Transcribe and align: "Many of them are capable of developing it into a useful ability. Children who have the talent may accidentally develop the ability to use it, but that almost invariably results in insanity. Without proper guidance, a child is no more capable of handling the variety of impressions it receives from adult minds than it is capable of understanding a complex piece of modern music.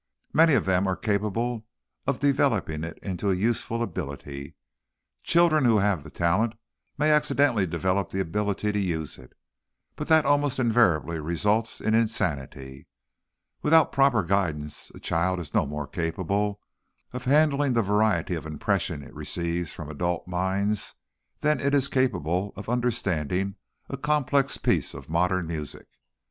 "Many 0.33 0.55
of 0.55 0.65
them 0.65 0.87
are 0.87 0.95
capable 0.95 1.67
of 2.07 2.17
developing 2.17 2.83
it 2.83 2.97
into 3.03 3.29
a 3.29 3.35
useful 3.35 3.83
ability. 3.83 4.55
Children 5.21 5.65
who 5.65 5.77
have 5.77 6.03
the 6.03 6.09
talent 6.09 6.53
may 6.97 7.11
accidentally 7.11 7.67
develop 7.67 8.09
the 8.09 8.19
ability 8.19 8.71
to 8.71 8.79
use 8.79 9.19
it, 9.19 9.33
but 9.95 10.07
that 10.07 10.25
almost 10.25 10.57
invariably 10.57 11.19
results 11.19 11.79
in 11.79 11.93
insanity. 11.93 12.87
Without 13.61 13.91
proper 13.91 14.23
guidance, 14.23 14.91
a 14.95 14.99
child 14.99 15.39
is 15.39 15.53
no 15.53 15.67
more 15.67 15.85
capable 15.85 16.61
of 17.13 17.25
handling 17.25 17.73
the 17.73 17.83
variety 17.83 18.33
of 18.33 18.47
impressions 18.47 19.05
it 19.05 19.13
receives 19.13 19.71
from 19.71 19.87
adult 19.87 20.27
minds 20.27 20.95
than 21.41 21.59
it 21.59 21.75
is 21.75 21.87
capable 21.87 22.53
of 22.55 22.67
understanding 22.67 23.53
a 23.87 23.97
complex 23.97 24.57
piece 24.57 24.95
of 24.95 25.11
modern 25.11 25.45
music. 25.45 25.85